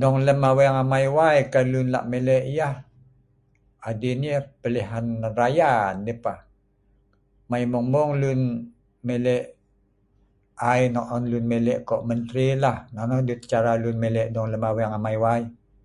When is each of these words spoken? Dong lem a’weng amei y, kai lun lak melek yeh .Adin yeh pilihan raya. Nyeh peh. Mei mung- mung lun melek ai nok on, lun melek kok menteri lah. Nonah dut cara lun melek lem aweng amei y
Dong 0.00 0.16
lem 0.26 0.38
a’weng 0.48 0.76
amei 0.82 1.06
y, 1.38 1.38
kai 1.52 1.64
lun 1.72 1.86
lak 1.94 2.04
melek 2.12 2.44
yeh 2.56 2.74
.Adin 3.88 4.18
yeh 4.28 4.42
pilihan 4.60 5.06
raya. 5.38 5.70
Nyeh 6.04 6.18
peh. 6.24 6.40
Mei 7.50 7.64
mung- 7.72 7.90
mung 7.92 8.12
lun 8.22 8.40
melek 9.06 9.44
ai 10.70 10.82
nok 10.94 11.06
on, 11.14 11.24
lun 11.32 11.44
melek 11.52 11.78
kok 11.88 12.04
menteri 12.08 12.46
lah. 12.62 12.78
Nonah 12.94 13.20
dut 13.28 13.40
cara 13.50 13.72
lun 13.82 13.96
melek 14.02 14.28
lem 14.52 14.64
aweng 14.70 14.92
amei 14.98 15.18
y 15.40 15.40